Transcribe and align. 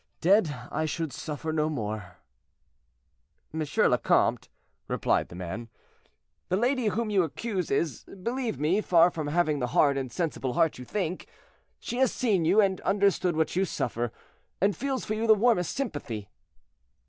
Dead, 0.19 0.67
I 0.71 0.85
should 0.85 1.13
suffer 1.13 1.53
no 1.53 1.69
more." 1.69 2.17
"M. 3.53 3.61
le 3.87 3.97
Comte," 3.99 4.49
replied 4.87 5.29
the 5.29 5.35
man, 5.35 5.69
"the 6.49 6.57
lady 6.57 6.87
whom 6.87 7.11
you 7.11 7.21
accuse 7.21 7.69
is, 7.69 8.03
believe 8.05 8.57
me, 8.59 8.81
far 8.81 9.11
from 9.11 9.27
having 9.27 9.59
the 9.59 9.67
hard, 9.77 9.97
insensible 9.97 10.53
heart 10.53 10.79
you 10.79 10.85
think; 10.85 11.27
she 11.77 11.97
has 11.97 12.11
seen 12.11 12.45
you, 12.45 12.59
and 12.59 12.81
understood 12.81 13.35
what 13.35 13.55
you 13.55 13.63
suffer, 13.63 14.11
and 14.59 14.75
feels 14.75 15.05
for 15.05 15.13
you 15.13 15.27
the 15.27 15.35
warmest 15.35 15.75
sympathy." 15.75 16.27